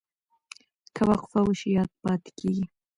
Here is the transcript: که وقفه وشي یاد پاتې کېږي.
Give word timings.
که 0.95 1.01
وقفه 1.09 1.39
وشي 1.47 1.69
یاد 1.77 1.91
پاتې 2.01 2.29
کېږي. 2.39 2.65